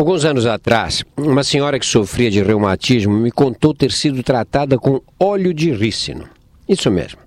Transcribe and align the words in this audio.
Alguns 0.00 0.24
anos 0.24 0.46
atrás, 0.46 1.04
uma 1.14 1.44
senhora 1.44 1.78
que 1.78 1.84
sofria 1.84 2.30
de 2.30 2.42
reumatismo 2.42 3.12
me 3.12 3.30
contou 3.30 3.74
ter 3.74 3.92
sido 3.92 4.22
tratada 4.22 4.78
com 4.78 5.02
óleo 5.20 5.52
de 5.52 5.70
rícino. 5.72 6.24
Isso 6.66 6.90
mesmo. 6.90 7.20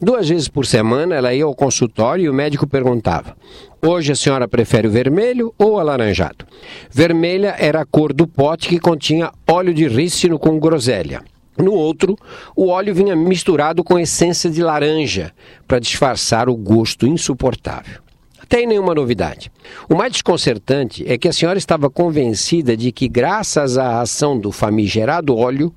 Duas 0.00 0.28
vezes 0.28 0.48
por 0.48 0.66
semana 0.66 1.14
ela 1.14 1.32
ia 1.32 1.44
ao 1.44 1.54
consultório 1.54 2.24
e 2.24 2.28
o 2.28 2.34
médico 2.34 2.66
perguntava: 2.66 3.36
Hoje 3.80 4.10
a 4.10 4.16
senhora 4.16 4.48
prefere 4.48 4.88
o 4.88 4.90
vermelho 4.90 5.54
ou 5.56 5.78
alaranjado? 5.78 6.44
Vermelha 6.90 7.54
era 7.60 7.82
a 7.82 7.86
cor 7.86 8.12
do 8.12 8.26
pote 8.26 8.68
que 8.70 8.80
continha 8.80 9.30
óleo 9.48 9.72
de 9.72 9.86
rícino 9.86 10.36
com 10.36 10.58
groselha. 10.58 11.22
No 11.56 11.74
outro, 11.74 12.18
o 12.56 12.70
óleo 12.70 12.92
vinha 12.92 13.14
misturado 13.14 13.84
com 13.84 14.00
essência 14.00 14.50
de 14.50 14.64
laranja 14.64 15.32
para 15.64 15.78
disfarçar 15.78 16.48
o 16.48 16.56
gosto 16.56 17.06
insuportável 17.06 18.04
tem 18.48 18.66
nenhuma 18.66 18.94
novidade. 18.94 19.50
O 19.88 19.94
mais 19.94 20.12
desconcertante 20.12 21.04
é 21.06 21.18
que 21.18 21.28
a 21.28 21.32
senhora 21.32 21.58
estava 21.58 21.90
convencida 21.90 22.76
de 22.76 22.92
que, 22.92 23.08
graças 23.08 23.76
à 23.76 24.00
ação 24.00 24.38
do 24.38 24.52
famigerado 24.52 25.36
óleo, 25.36 25.72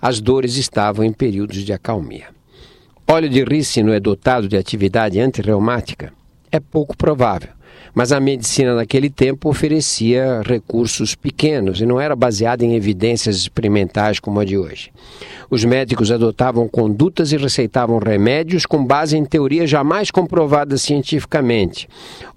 as 0.00 0.20
dores 0.20 0.56
estavam 0.56 1.04
em 1.04 1.12
períodos 1.12 1.64
de 1.64 1.72
acalmia. 1.72 2.26
Óleo 3.08 3.28
de 3.28 3.42
rícino 3.42 3.92
é 3.92 4.00
dotado 4.00 4.48
de 4.48 4.56
atividade 4.56 5.20
antirreumática? 5.20 6.12
É 6.50 6.60
pouco 6.60 6.96
provável 6.96 7.50
mas 7.94 8.12
a 8.12 8.20
medicina 8.20 8.74
naquele 8.74 9.10
tempo 9.10 9.48
oferecia 9.48 10.42
recursos 10.44 11.14
pequenos 11.14 11.80
e 11.80 11.86
não 11.86 12.00
era 12.00 12.16
baseada 12.16 12.64
em 12.64 12.74
evidências 12.74 13.36
experimentais 13.36 14.18
como 14.18 14.40
a 14.40 14.44
de 14.44 14.56
hoje. 14.56 14.90
Os 15.50 15.64
médicos 15.64 16.10
adotavam 16.10 16.66
condutas 16.66 17.32
e 17.32 17.36
receitavam 17.36 17.98
remédios 17.98 18.64
com 18.64 18.84
base 18.84 19.16
em 19.16 19.24
teorias 19.24 19.68
jamais 19.68 20.10
comprovadas 20.10 20.82
cientificamente 20.82 21.88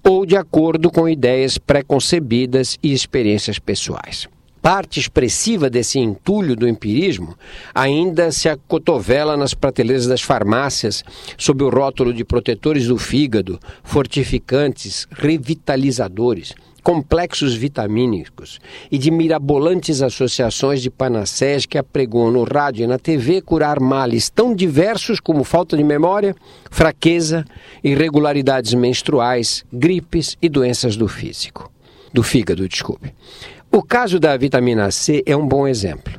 ou 0.04 0.26
de 0.26 0.36
acordo 0.36 0.91
com 0.91 1.08
ideias 1.08 1.58
preconcebidas 1.58 2.77
e 2.84 2.91
experiências 2.91 3.58
pessoais 3.58 4.27
parte 4.66 5.00
expressiva 5.00 5.70
desse 5.70 6.00
entulho 6.00 6.55
do 6.55 6.68
empirismo 6.68 7.38
ainda 7.71 8.32
se 8.32 8.49
acotovela 8.49 9.38
nas 9.38 9.54
prateleiras 9.54 10.07
das 10.07 10.24
farmácias 10.24 11.04
sob 11.38 11.63
o 11.63 11.70
rótulo 11.70 12.12
de 12.12 12.26
protetores 12.26 12.88
do 12.88 12.98
fígado, 12.98 13.60
fortificantes, 13.84 15.07
revitalizadores, 15.12 16.55
complexos 16.82 17.54
vitamínicos 17.54 18.60
e 18.91 18.98
de 18.98 19.12
mirabolantes 19.12 20.02
associações 20.02 20.82
de 20.82 20.90
panacés 20.90 21.68
que 21.68 21.77
apregoam 21.77 22.32
no 22.32 22.44
rádio 22.44 22.85
e 22.85 22.88
na 22.88 22.98
TV 22.98 23.41
curar 23.41 23.79
males 23.79 24.32
tão 24.32 24.55
diversos 24.55 25.20
como 25.20 25.44
falta 25.44 25.77
de 25.77 25.84
memória, 25.84 26.35
fraqueza, 26.72 27.46
irregularidades 27.84 28.74
menstruais, 28.74 29.63
gripes 29.72 30.35
e 30.41 30.50
doenças 30.50 30.98
do 30.98 31.07
físico. 31.07 31.72
Do 32.12 32.24
fígado, 32.24 32.68
desculpe. 32.68 33.13
O 33.76 33.84
caso 33.84 34.21
da 34.21 34.37
vitamina 34.37 34.90
C 34.90 35.21
é 35.26 35.35
um 35.35 35.45
bom 35.45 35.68
exemplo. 35.68 36.13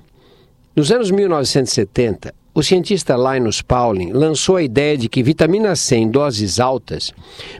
Nos 0.76 0.92
anos 0.92 1.10
1970, 1.10 2.34
o 2.52 2.62
cientista 2.62 3.16
Linus 3.16 3.62
Pauling 3.62 4.12
lançou 4.12 4.56
a 4.56 4.62
ideia 4.62 4.94
de 4.94 5.08
que 5.08 5.22
vitamina 5.22 5.74
C 5.74 5.96
em 5.96 6.10
doses 6.10 6.60
altas 6.60 7.14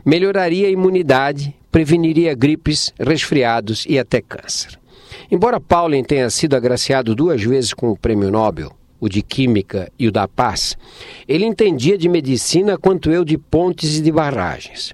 melhoraria 0.05 0.67
a 0.67 0.69
imunidade, 0.69 1.51
preveniria 1.71 2.35
gripes, 2.35 2.93
resfriados 2.99 3.87
e 3.89 3.97
até 3.97 4.21
câncer. 4.21 4.79
Embora 5.31 5.59
Pauling 5.59 6.03
tenha 6.03 6.29
sido 6.29 6.55
agraciado 6.55 7.15
duas 7.15 7.41
vezes 7.41 7.73
com 7.73 7.89
o 7.89 7.97
prêmio 7.97 8.29
Nobel, 8.29 8.71
o 8.99 9.09
de 9.09 9.23
Química 9.23 9.91
e 9.97 10.07
o 10.07 10.11
da 10.11 10.27
Paz, 10.27 10.77
ele 11.27 11.43
entendia 11.43 11.97
de 11.97 12.07
medicina 12.07 12.77
quanto 12.77 13.09
eu 13.09 13.25
de 13.25 13.35
pontes 13.35 13.97
e 13.97 14.03
de 14.03 14.11
barragens. 14.11 14.93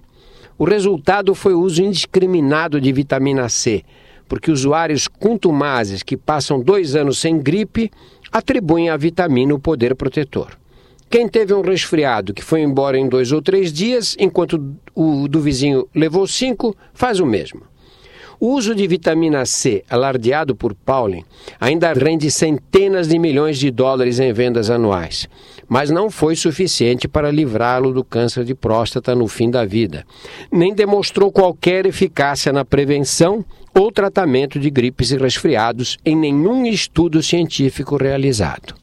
O 0.58 0.64
resultado 0.64 1.36
foi 1.36 1.54
o 1.54 1.60
uso 1.60 1.84
indiscriminado 1.84 2.80
de 2.80 2.90
vitamina 2.94 3.50
C, 3.50 3.84
porque 4.34 4.50
usuários 4.50 5.08
contumazes 5.08 6.02
que 6.02 6.18
passam 6.18 6.60
dois 6.60 6.96
anos 6.96 7.20
sem 7.20 7.38
gripe 7.38 7.92
atribuem 8.32 8.90
à 8.90 8.98
vitamina 8.98 9.54
o 9.54 9.60
poder 9.60 9.94
protetor. 9.94 10.58
Quem 11.08 11.30
teve 11.30 11.54
um 11.54 11.62
resfriado 11.62 12.34
que 12.34 12.44
foi 12.44 12.62
embora 12.62 12.98
em 12.98 13.08
dois 13.08 13.32
ou 13.32 13.44
três 13.44 13.72
dias, 13.72 14.16
enquanto 14.18 14.76
o 14.96 15.28
do 15.28 15.40
vizinho 15.40 15.88
levou 15.94 16.26
cinco, 16.26 16.76
faz 16.96 17.20
o 17.20 17.28
mesmo. 17.28 17.62
O 18.44 18.56
uso 18.56 18.76
de 18.76 18.86
vitamina 18.86 19.46
C, 19.46 19.86
alardeado 19.90 20.54
por 20.54 20.76
Pauling, 20.76 21.24
ainda 21.62 21.94
rende 21.94 22.30
centenas 22.30 23.08
de 23.08 23.18
milhões 23.18 23.58
de 23.58 23.72
dólares 23.72 24.20
em 24.20 24.34
vendas 24.34 24.70
anuais, 24.70 25.30
mas 25.66 25.90
não 25.90 26.12
foi 26.12 26.36
suficiente 26.36 27.08
para 27.08 27.32
livrá-lo 27.32 27.94
do 27.94 28.04
câncer 28.04 28.44
de 28.44 28.54
próstata 28.54 29.16
no 29.16 29.30
fim 29.30 29.50
da 29.50 29.64
vida, 29.64 30.06
nem 30.52 30.76
demonstrou 30.76 31.32
qualquer 31.32 31.86
eficácia 31.86 32.52
na 32.52 32.66
prevenção 32.66 33.46
ou 33.74 33.90
tratamento 33.90 34.60
de 34.60 34.70
gripes 34.70 35.12
e 35.12 35.18
resfriados 35.18 35.98
em 36.04 36.14
nenhum 36.14 36.66
estudo 36.66 37.24
científico 37.24 37.96
realizado. 37.96 38.83